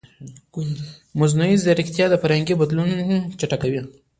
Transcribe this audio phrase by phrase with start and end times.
[1.19, 2.89] مصنوعي ځیرکتیا د فرهنګي بدلون
[3.39, 3.81] چټکوي.